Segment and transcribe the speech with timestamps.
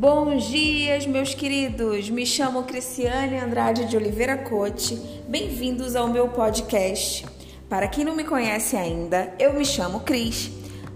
[0.00, 2.08] Bons dias, meus queridos.
[2.08, 4.96] Me chamo Cristiane Andrade de Oliveira Cote.
[5.28, 7.26] Bem-vindos ao meu podcast.
[7.68, 10.50] Para quem não me conhece ainda, eu me chamo Cris.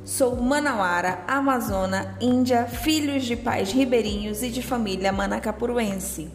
[0.06, 6.30] Sou manauara, amazona, índia, filhos de pais ribeirinhos e de família manacapuruense.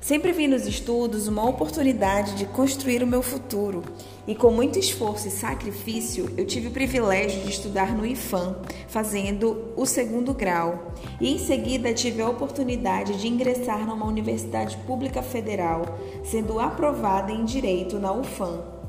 [0.00, 3.82] Sempre vi nos estudos uma oportunidade de construir o meu futuro
[4.26, 8.56] e, com muito esforço e sacrifício, eu tive o privilégio de estudar no IFAM,
[8.88, 10.94] fazendo o segundo grau.
[11.20, 15.82] E em seguida tive a oportunidade de ingressar numa universidade pública federal,
[16.24, 18.79] sendo aprovada em Direito na UFAM.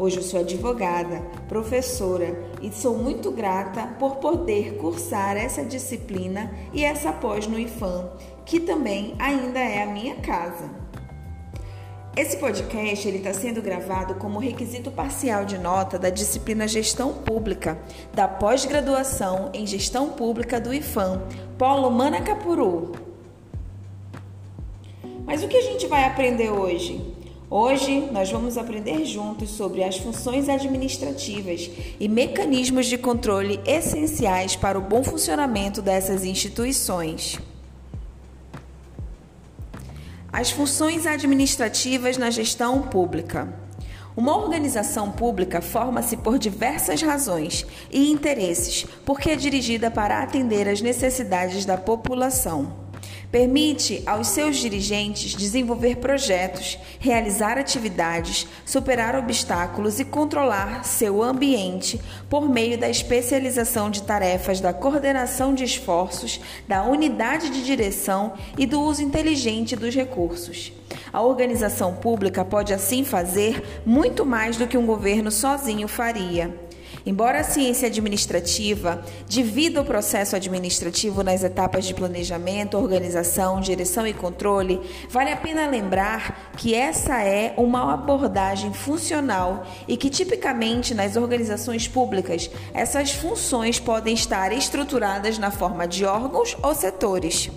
[0.00, 6.82] Hoje eu sou advogada, professora e sou muito grata por poder cursar essa disciplina e
[6.82, 8.08] essa pós no IFAM,
[8.46, 10.70] que também ainda é a minha casa.
[12.16, 17.78] Esse podcast ele está sendo gravado como requisito parcial de nota da disciplina Gestão Pública
[18.14, 21.20] da pós-graduação em Gestão Pública do IFAM,
[21.58, 22.92] Polo Manacapuru.
[25.26, 27.09] Mas o que a gente vai aprender hoje?
[27.52, 34.78] Hoje nós vamos aprender juntos sobre as funções administrativas e mecanismos de controle essenciais para
[34.78, 37.40] o bom funcionamento dessas instituições.
[40.32, 43.52] As funções administrativas na gestão pública.
[44.16, 50.80] Uma organização pública forma-se por diversas razões e interesses, porque é dirigida para atender às
[50.80, 52.79] necessidades da população.
[53.30, 62.48] Permite aos seus dirigentes desenvolver projetos, realizar atividades, superar obstáculos e controlar seu ambiente por
[62.48, 68.80] meio da especialização de tarefas da coordenação de esforços, da unidade de direção e do
[68.80, 70.72] uso inteligente dos recursos.
[71.12, 76.69] A organização pública pode assim fazer muito mais do que um governo sozinho faria.
[77.04, 84.12] Embora a ciência administrativa divida o processo administrativo nas etapas de planejamento, organização, direção e
[84.12, 91.16] controle, vale a pena lembrar que essa é uma abordagem funcional e que tipicamente nas
[91.16, 97.50] organizações públicas essas funções podem estar estruturadas na forma de órgãos ou setores.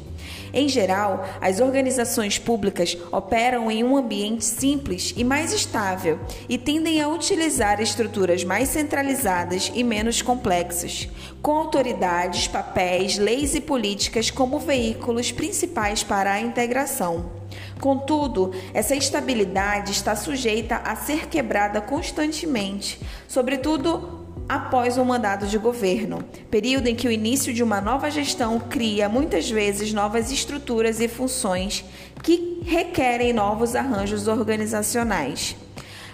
[0.54, 7.02] Em geral, as organizações públicas operam em um ambiente simples e mais estável e tendem
[7.02, 11.10] a utilizar estruturas mais centralizadas e menos complexas,
[11.42, 17.32] com autoridades, papéis, leis e políticas como veículos principais para a integração.
[17.80, 26.24] Contudo, essa estabilidade está sujeita a ser quebrada constantemente, sobretudo após o mandado de governo,
[26.50, 31.08] período em que o início de uma nova gestão cria muitas vezes novas estruturas e
[31.08, 31.86] funções
[32.22, 35.56] que requerem novos arranjos organizacionais.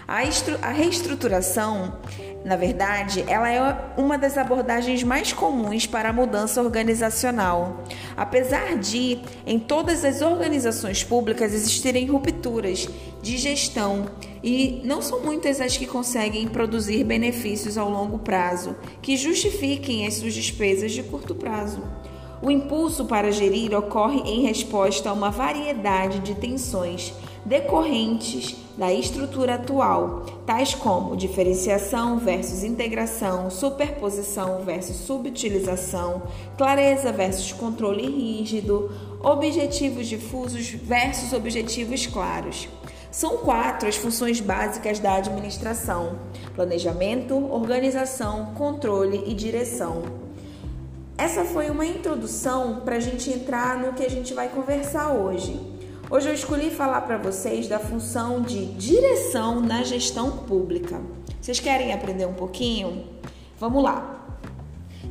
[0.06, 1.98] A, reestruturação
[2.44, 3.60] na verdade, ela é
[3.98, 7.84] uma das abordagens mais comuns para a mudança organizacional.
[8.16, 12.88] Apesar de, em todas as organizações públicas, existirem rupturas
[13.20, 14.06] de gestão
[14.42, 20.14] e não são muitas as que conseguem produzir benefícios ao longo prazo que justifiquem as
[20.14, 21.82] suas despesas de curto prazo.
[22.42, 27.12] O impulso para gerir ocorre em resposta a uma variedade de tensões
[27.44, 36.22] decorrentes da estrutura atual, tais como diferenciação versus integração, superposição versus subutilização,
[36.56, 38.90] clareza versus controle rígido,
[39.22, 42.68] objetivos difusos versus objetivos claros.
[43.10, 46.18] São quatro as funções básicas da administração:
[46.54, 50.02] planejamento, organização, controle e direção.
[51.18, 55.79] Essa foi uma introdução para a gente entrar no que a gente vai conversar hoje.
[56.12, 61.00] Hoje eu escolhi falar para vocês da função de direção na gestão pública.
[61.40, 63.04] Vocês querem aprender um pouquinho?
[63.60, 64.26] Vamos lá.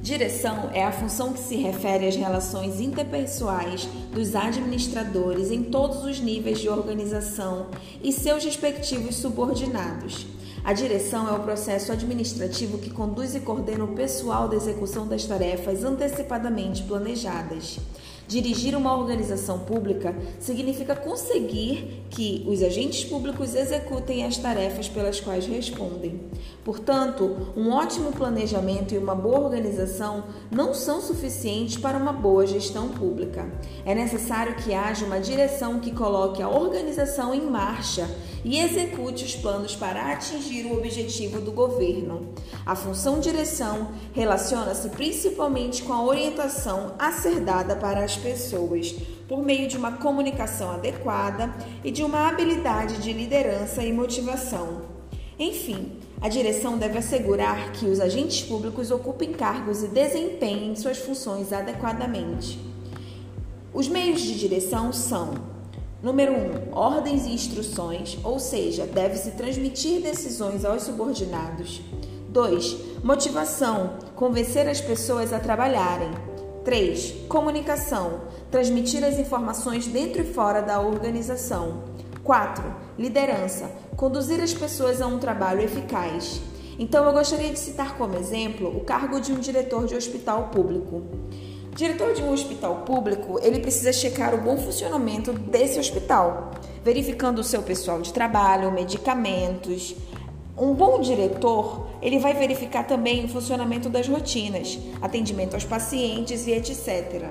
[0.02, 6.19] Direção é a função que se refere às relações interpessoais dos administradores em todos os
[6.19, 7.68] níveis de organização
[8.04, 10.28] e seus respectivos subordinados.
[10.66, 15.24] A direção é o processo administrativo que conduz e coordena o pessoal da execução das
[15.24, 17.80] tarefas antecipadamente planejadas.
[18.30, 25.48] Dirigir uma organização pública significa conseguir que os agentes públicos executem as tarefas pelas quais
[25.48, 26.22] respondem.
[26.64, 32.90] Portanto, um ótimo planejamento e uma boa organização não são suficientes para uma boa gestão
[32.90, 33.52] pública.
[33.84, 38.08] É necessário que haja uma direção que coloque a organização em marcha
[38.46, 42.30] e execute os planos para atingir o objetivo do governo.
[42.64, 48.95] A função direção relaciona-se principalmente com a orientação a ser dada para as pessoas,
[49.27, 54.81] por meio de uma comunicação adequada e de uma habilidade de liderança e motivação.
[55.39, 61.54] Enfim, a direção deve assegurar que os agentes públicos ocupem cargos e desempenhem suas funções
[61.54, 62.60] adequadamente.
[63.74, 65.36] Os meios de direção são:
[66.04, 71.81] número 1, um, ordens e instruções, ou seja, deve-se transmitir decisões aos subordinados.
[72.30, 72.77] 2.
[73.04, 76.12] Motivação, convencer as pessoas a trabalharem.
[76.64, 77.26] 3.
[77.28, 78.22] Comunicação,
[78.52, 81.84] transmitir as informações dentro e fora da organização.
[82.24, 82.64] 4.
[82.98, 86.42] Liderança, conduzir as pessoas a um trabalho eficaz.
[86.78, 91.04] Então, eu gostaria de citar como exemplo o cargo de um diretor de hospital público.
[91.76, 96.52] Diretor de um hospital público, ele precisa checar o bom funcionamento desse hospital,
[96.84, 99.96] verificando o seu pessoal de trabalho, medicamentos.
[100.60, 106.52] Um bom diretor, ele vai verificar também o funcionamento das rotinas, atendimento aos pacientes e
[106.52, 107.30] etc.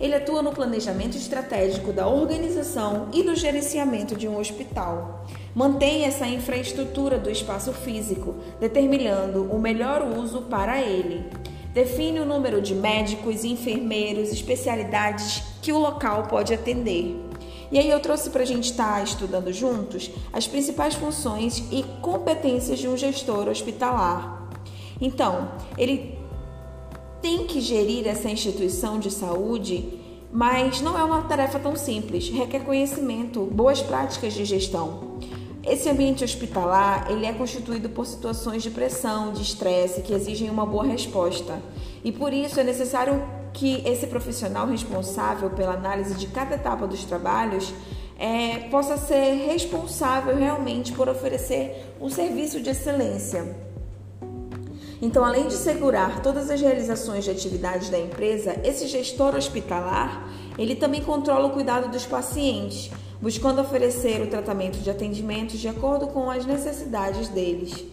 [0.00, 5.24] Ele atua no planejamento estratégico da organização e do gerenciamento de um hospital.
[5.54, 11.26] Mantém essa infraestrutura do espaço físico, determinando o melhor uso para ele.
[11.72, 17.27] Define o número de médicos, enfermeiros, especialidades que o local pode atender.
[17.70, 21.84] E aí eu trouxe para a gente estar tá estudando juntos as principais funções e
[22.00, 24.48] competências de um gestor hospitalar.
[25.00, 26.18] Então, ele
[27.20, 29.98] tem que gerir essa instituição de saúde,
[30.32, 35.18] mas não é uma tarefa tão simples, requer conhecimento, boas práticas de gestão.
[35.64, 40.64] Esse ambiente hospitalar, ele é constituído por situações de pressão, de estresse que exigem uma
[40.64, 41.60] boa resposta.
[42.02, 43.22] E por isso é necessário
[43.58, 47.74] que esse profissional responsável pela análise de cada etapa dos trabalhos
[48.16, 53.56] é, possa ser responsável realmente por oferecer um serviço de excelência.
[55.02, 60.76] Então, além de segurar todas as realizações de atividades da empresa, esse gestor hospitalar, ele
[60.76, 62.90] também controla o cuidado dos pacientes,
[63.20, 67.84] buscando oferecer o tratamento de atendimentos de acordo com as necessidades deles.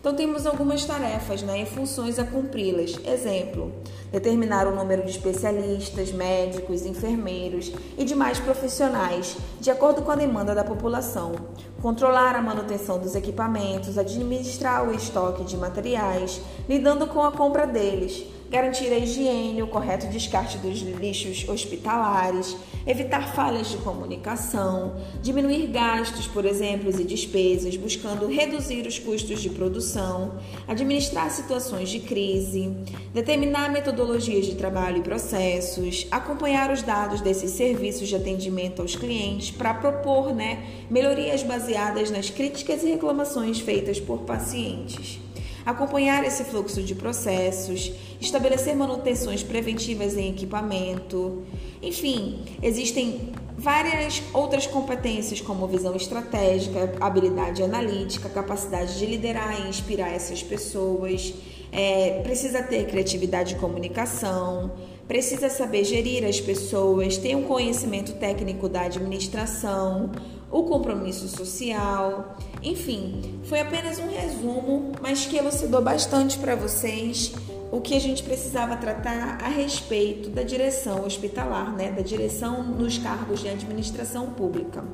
[0.00, 2.98] Então temos algumas tarefas né, e funções a cumpri-las.
[3.04, 3.70] Exemplo,
[4.10, 10.54] determinar o número de especialistas, médicos, enfermeiros e demais profissionais, de acordo com a demanda
[10.54, 11.32] da população.
[11.80, 16.38] Controlar a manutenção dos equipamentos, administrar o estoque de materiais,
[16.68, 23.32] lidando com a compra deles garantir a higiene, o correto descarte dos lixos hospitalares, evitar
[23.32, 30.32] falhas de comunicação, diminuir gastos, por exemplo, e despesas, buscando reduzir os custos de produção,
[30.66, 32.74] administrar situações de crise,
[33.14, 39.52] determinar metodologias de trabalho e processos, acompanhar os dados desses serviços de atendimento aos clientes
[39.52, 41.69] para propor né, melhorias baseadas
[42.10, 45.20] nas críticas e reclamações feitas por pacientes
[45.64, 51.42] acompanhar esse fluxo de processos, estabelecer manutenções preventivas em equipamento.
[51.82, 60.08] Enfim, existem várias outras competências como visão estratégica, habilidade analítica, capacidade de liderar e inspirar
[60.08, 61.34] essas pessoas.
[61.72, 64.72] É, precisa ter criatividade de comunicação,
[65.06, 70.10] precisa saber gerir as pessoas, ter um conhecimento técnico da administração,
[70.50, 72.36] o compromisso social.
[72.62, 77.32] Enfim, foi apenas um resumo, mas que elucidou bastante para vocês
[77.70, 82.98] o que a gente precisava tratar a respeito da direção hospitalar, né, da direção nos
[82.98, 84.84] cargos de administração pública.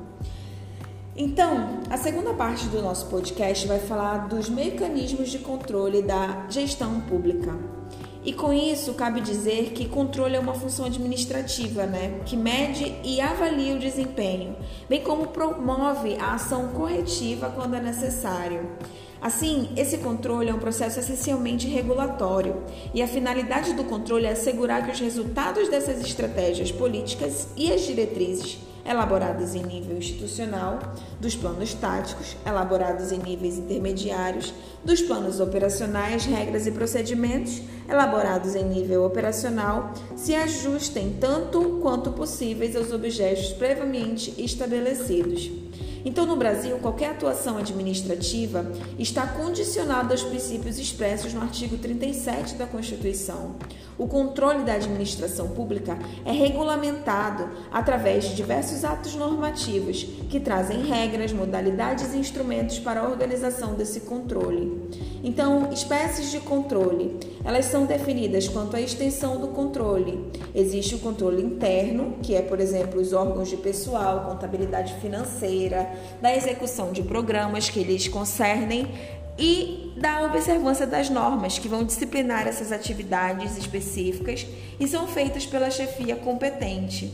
[1.15, 7.01] Então, a segunda parte do nosso podcast vai falar dos mecanismos de controle da gestão
[7.01, 7.57] pública.
[8.27, 13.21] E com isso, cabe dizer que controle é uma função administrativa, né, que mede e
[13.21, 14.53] avalia o desempenho,
[14.89, 18.69] bem como promove a ação corretiva quando é necessário.
[19.21, 24.83] Assim, esse controle é um processo essencialmente regulatório e a finalidade do controle é assegurar
[24.83, 30.79] que os resultados dessas estratégias políticas e as diretrizes elaboradas em nível institucional,
[31.19, 34.53] dos planos táticos, elaborados em níveis intermediários,
[34.83, 42.75] dos planos operacionais, regras e procedimentos, elaborados em nível operacional, se ajustem tanto quanto possíveis
[42.75, 45.51] aos objetos previamente estabelecidos.
[46.07, 48.65] Então, no Brasil, qualquer atuação administrativa
[48.97, 53.57] está condicionada aos princípios expressos no artigo 37 da Constituição.
[53.97, 61.33] O controle da administração pública é regulamentado através de diversos atos normativos que trazem regras,
[61.33, 64.89] modalidades e instrumentos para a organização desse controle.
[65.23, 70.31] Então, espécies de controle, elas são definidas quanto à extensão do controle.
[70.53, 76.35] Existe o controle interno, que é, por exemplo, os órgãos de pessoal, contabilidade financeira, da
[76.35, 78.87] execução de programas que lhes concernem
[79.37, 84.45] e da observância das normas que vão disciplinar essas atividades específicas
[84.79, 87.13] e são feitas pela chefia competente.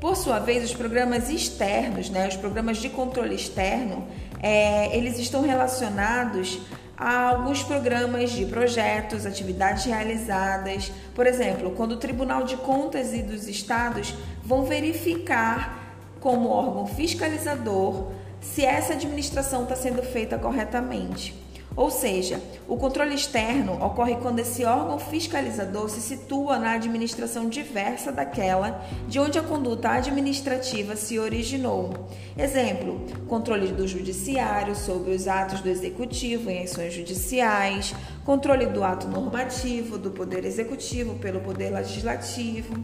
[0.00, 4.06] Por sua vez, os programas externos, né, os programas de controle externo,
[4.40, 6.60] é, eles estão relacionados
[6.96, 10.92] há alguns programas de projetos, atividades realizadas.
[11.14, 15.77] Por exemplo, quando o Tribunal de Contas e dos Estados vão verificar
[16.20, 21.34] como órgão fiscalizador se essa administração está sendo feita corretamente.
[21.78, 28.10] Ou seja, o controle externo ocorre quando esse órgão fiscalizador se situa na administração diversa
[28.10, 31.94] daquela de onde a conduta administrativa se originou.
[32.36, 37.94] Exemplo: controle do judiciário sobre os atos do executivo em ações judiciais,
[38.24, 42.74] controle do ato normativo do poder executivo pelo poder legislativo.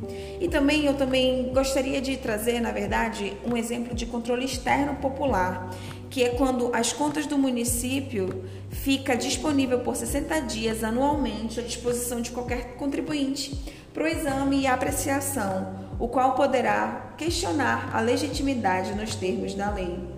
[0.40, 5.68] E também eu também gostaria de trazer, na verdade, um exemplo de controle externo popular
[6.14, 12.20] que é quando as contas do município fica disponível por 60 dias anualmente à disposição
[12.20, 13.60] de qualquer contribuinte
[13.92, 20.13] para o exame e apreciação, o qual poderá questionar a legitimidade nos termos da lei.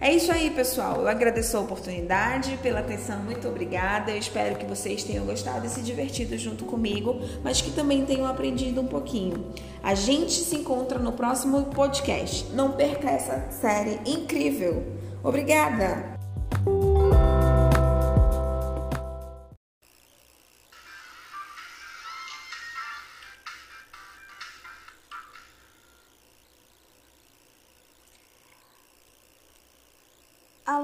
[0.00, 1.00] É isso aí, pessoal.
[1.00, 4.12] Eu agradeço a oportunidade, pela atenção, muito obrigada.
[4.12, 8.26] Eu espero que vocês tenham gostado e se divertido junto comigo, mas que também tenham
[8.26, 9.46] aprendido um pouquinho.
[9.82, 12.48] A gente se encontra no próximo podcast.
[12.52, 14.84] Não perca essa série incrível.
[15.22, 16.17] Obrigada!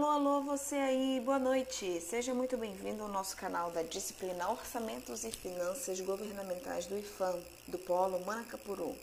[0.05, 1.99] Alô, alô, você aí, boa noite.
[2.03, 7.79] Seja muito bem-vindo ao nosso canal da disciplina Orçamentos e Finanças Governamentais do IFAM, do
[7.79, 8.95] Polo Manacapuru.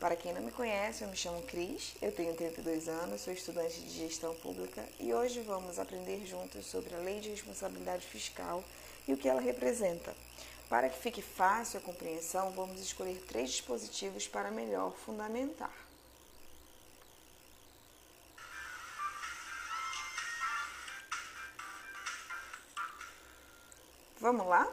[0.00, 3.78] Para quem não me conhece, eu me chamo Cris, eu tenho 32 anos, sou estudante
[3.78, 8.64] de gestão pública e hoje vamos aprender juntos sobre a Lei de Responsabilidade Fiscal
[9.06, 10.16] e o que ela representa.
[10.66, 15.87] Para que fique fácil a compreensão, vamos escolher três dispositivos para melhor fundamentar.
[24.30, 24.70] Vamos lá?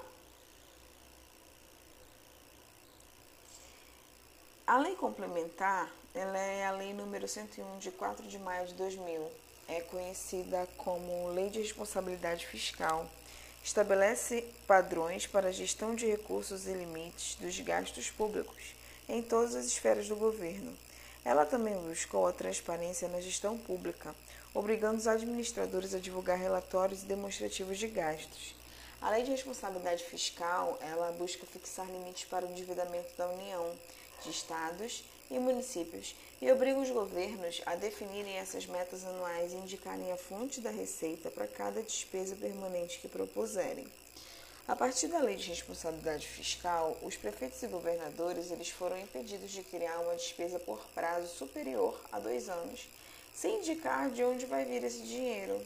[4.68, 9.32] A lei complementar, ela é a lei número 101 de 4 de maio de 2000.
[9.70, 13.10] É conhecida como Lei de Responsabilidade Fiscal.
[13.64, 18.76] Estabelece padrões para a gestão de recursos e limites dos gastos públicos
[19.08, 20.78] em todas as esferas do governo.
[21.24, 24.14] Ela também buscou a transparência na gestão pública,
[24.54, 28.54] obrigando os administradores a divulgar relatórios e demonstrativos de gastos
[29.06, 33.72] a lei de responsabilidade fiscal, ela busca fixar limites para o endividamento da União,
[34.24, 40.12] de estados e municípios e obriga os governos a definirem essas metas anuais e indicarem
[40.12, 43.86] a fonte da receita para cada despesa permanente que propuserem.
[44.68, 49.62] A partir da lei de responsabilidade fiscal, os prefeitos e governadores eles foram impedidos de
[49.62, 52.90] criar uma despesa por prazo superior a dois anos,
[53.36, 55.64] sem indicar de onde vai vir esse dinheiro.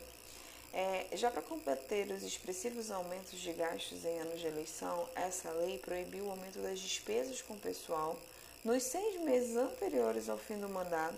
[0.71, 5.79] É, já para combater os expressivos aumentos de gastos em anos de eleição, essa lei
[5.79, 8.15] proibiu o aumento das despesas com pessoal
[8.63, 11.17] nos seis meses anteriores ao fim do mandato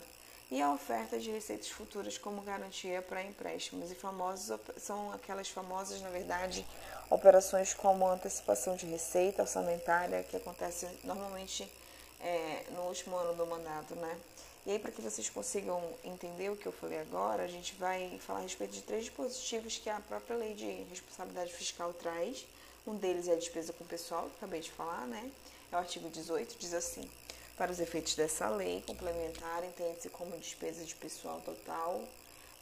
[0.50, 3.89] e a oferta de receitas futuras como garantia para empréstimos.
[3.91, 6.65] E famosos, são aquelas famosas, na verdade,
[7.10, 11.72] operações como antecipação de receita orçamentária, que acontece normalmente
[12.20, 14.17] é, no último ano do mandato, né?
[14.63, 18.20] E aí, para que vocês consigam entender o que eu falei agora, a gente vai
[18.20, 22.46] falar a respeito de três dispositivos que a própria lei de responsabilidade fiscal traz.
[22.86, 25.32] Um deles é a despesa com pessoal, que acabei de falar, né?
[25.72, 27.10] É o artigo 18, diz assim:
[27.58, 32.03] para os efeitos dessa lei complementar, entende-se como despesa de pessoal total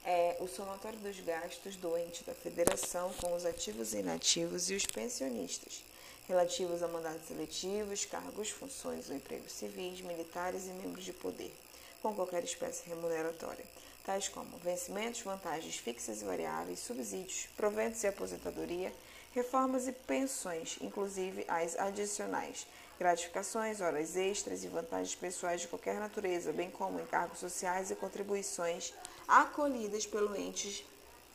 [0.05, 4.75] é o somatório dos gastos do ente da federação com os ativos e inativos e
[4.75, 5.83] os pensionistas,
[6.27, 11.53] relativos a mandatos eletivos, cargos, funções ou empregos civis, militares e membros de poder
[12.01, 13.65] com qualquer espécie remuneratória,
[14.05, 18.93] tais como vencimentos, vantagens fixas e variáveis, subsídios, proventos e aposentadoria,
[19.33, 22.65] reformas e pensões, inclusive as adicionais,
[22.97, 28.93] gratificações, horas extras e vantagens pessoais de qualquer natureza, bem como encargos sociais e contribuições
[29.27, 30.83] acolhidas pelo entes,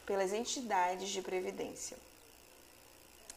[0.04, 1.96] pelas entidades de previdência.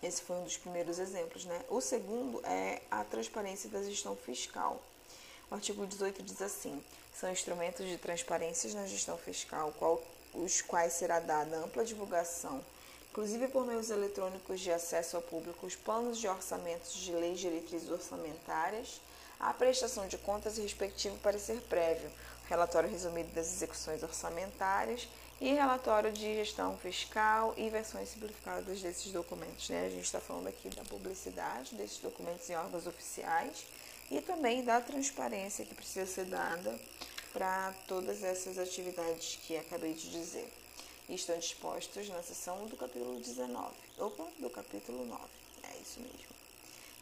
[0.02, 1.60] Esse foi um dos primeiros exemplos, né?
[1.70, 4.82] O segundo é a transparência da gestão fiscal.
[5.50, 6.84] O artigo 18 diz assim:
[7.18, 12.64] são instrumentos de transparência na gestão fiscal, qual, os quais será dada ampla divulgação,
[13.10, 17.90] inclusive por meios eletrônicos de acesso ao público, os planos de orçamentos de leis diretrizes
[17.90, 19.00] orçamentárias,
[19.40, 22.12] a prestação de contas e respectivo parecer prévio,
[22.50, 25.08] relatório resumido das execuções orçamentárias
[25.40, 29.70] e relatório de gestão fiscal e versões simplificadas desses documentos.
[29.70, 29.86] Né?
[29.86, 33.66] A gente está falando aqui da publicidade desses documentos em órgãos oficiais
[34.10, 36.80] e também da transparência que precisa ser dada
[37.34, 40.52] para todas essas atividades que acabei de dizer.
[41.10, 43.74] estão dispostos na seção do capítulo 19.
[43.98, 45.24] Opa, do capítulo 9.
[45.64, 46.38] É isso mesmo.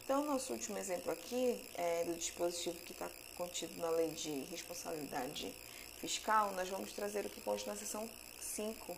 [0.04, 5.54] Então, nosso último exemplo aqui é do dispositivo que está contido na Lei de Responsabilidade
[6.00, 6.52] Fiscal.
[6.54, 8.08] Nós vamos trazer o que consta na seção
[8.40, 8.98] 5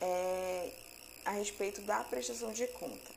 [0.00, 0.70] é,
[1.24, 3.10] a respeito da prestação de conta.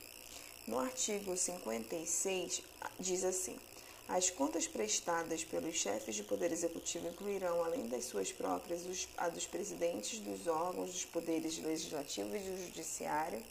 [0.67, 2.62] No artigo 56,
[3.00, 3.60] diz assim:
[4.07, 8.81] as contas prestadas pelos chefes de poder executivo incluirão, além das suas próprias,
[9.17, 13.41] a dos presidentes dos órgãos dos poderes legislativo e do judiciário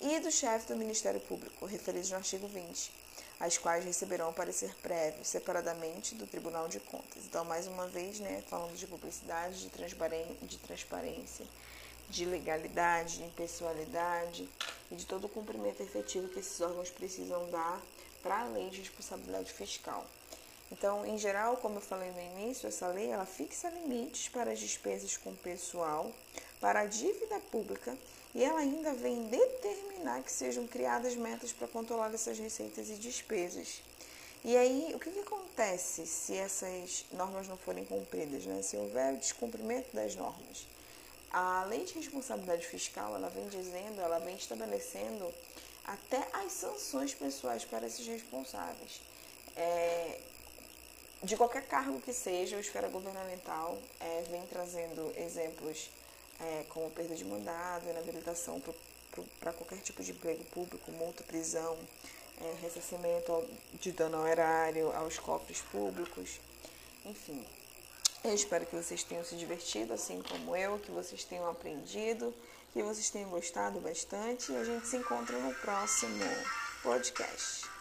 [0.00, 2.90] e do chefe do Ministério Público, referidos no artigo 20,
[3.38, 7.24] as quais receberão parecer prévio, separadamente, do Tribunal de Contas.
[7.26, 11.44] Então, mais uma vez, né, falando de publicidade, de, transparência,
[12.08, 14.48] de legalidade, de impessoalidade
[14.90, 17.82] e de todo o cumprimento efetivo que esses órgãos precisam dar
[18.22, 20.06] para a lei de responsabilidade fiscal.
[20.70, 24.58] Então, em geral, como eu falei no início, essa lei ela fixa limites para as
[24.58, 26.12] despesas com pessoal,
[26.60, 27.96] para a dívida pública
[28.34, 33.82] e ela ainda vem determinar que sejam criadas metas para controlar essas receitas e despesas.
[34.44, 38.62] E aí, o que, que acontece se essas normas não forem cumpridas, né?
[38.62, 40.66] se houver descumprimento das normas?
[41.30, 45.32] A lei de responsabilidade fiscal, ela vem dizendo, ela vem estabelecendo
[45.88, 49.00] até as sanções pessoais para esses responsáveis.
[49.56, 50.20] É,
[51.22, 55.90] de qualquer cargo que seja, a esfera governamental é, vem trazendo exemplos
[56.40, 58.62] é, como perda de mandado, inabilitação
[59.40, 61.76] para qualquer tipo de emprego público, multa, prisão,
[62.40, 63.48] é, ressarcimento
[63.80, 66.38] de dano ao erário, aos cofres públicos,
[67.04, 67.44] enfim.
[68.22, 72.34] Eu espero que vocês tenham se divertido, assim como eu, que vocês tenham aprendido,
[72.72, 76.24] que vocês tenham gostado bastante e a gente se encontra no próximo
[76.82, 77.77] podcast.